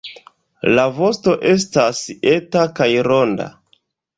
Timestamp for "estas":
1.51-2.01